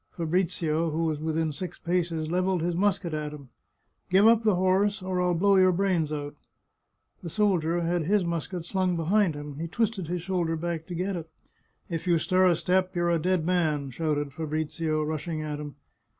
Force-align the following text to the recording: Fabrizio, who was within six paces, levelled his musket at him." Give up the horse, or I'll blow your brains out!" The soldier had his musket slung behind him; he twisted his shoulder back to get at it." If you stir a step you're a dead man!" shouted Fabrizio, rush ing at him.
Fabrizio, 0.17 0.89
who 0.89 1.03
was 1.03 1.19
within 1.19 1.51
six 1.51 1.77
paces, 1.77 2.31
levelled 2.31 2.63
his 2.63 2.73
musket 2.75 3.13
at 3.13 3.31
him." 3.33 3.49
Give 4.09 4.27
up 4.27 4.41
the 4.41 4.55
horse, 4.55 5.03
or 5.03 5.21
I'll 5.21 5.35
blow 5.35 5.57
your 5.57 5.71
brains 5.71 6.11
out!" 6.11 6.35
The 7.21 7.29
soldier 7.29 7.81
had 7.81 8.05
his 8.05 8.25
musket 8.25 8.65
slung 8.65 8.95
behind 8.95 9.35
him; 9.35 9.57
he 9.59 9.67
twisted 9.67 10.07
his 10.07 10.23
shoulder 10.23 10.55
back 10.55 10.87
to 10.87 10.95
get 10.95 11.09
at 11.09 11.17
it." 11.17 11.29
If 11.97 12.07
you 12.07 12.17
stir 12.17 12.47
a 12.47 12.55
step 12.55 12.95
you're 12.95 13.11
a 13.11 13.19
dead 13.19 13.45
man!" 13.45 13.91
shouted 13.91 14.33
Fabrizio, 14.33 15.03
rush 15.03 15.27
ing 15.27 15.43
at 15.43 15.59
him. 15.59 15.75